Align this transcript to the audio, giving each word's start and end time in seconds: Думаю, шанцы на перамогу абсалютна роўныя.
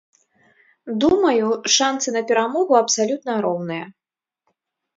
Думаю, 1.03 1.47
шанцы 1.75 2.07
на 2.17 2.21
перамогу 2.33 2.73
абсалютна 2.81 3.39
роўныя. 3.47 3.85